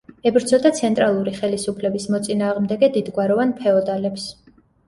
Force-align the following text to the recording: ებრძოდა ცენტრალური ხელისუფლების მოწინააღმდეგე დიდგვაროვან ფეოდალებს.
ებრძოდა 0.27 0.71
ცენტრალური 0.79 1.33
ხელისუფლების 1.35 2.09
მოწინააღმდეგე 2.15 2.93
დიდგვაროვან 2.97 3.55
ფეოდალებს. 3.63 4.27